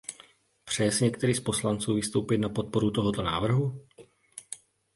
Přeje 0.63 0.91
si 0.91 1.03
některý 1.03 1.33
z 1.33 1.39
poslanců 1.39 1.93
vystoupit 1.95 2.37
na 2.37 2.49
podporu 2.49 2.91
tohoto 2.91 3.21
návrhu? 3.23 3.87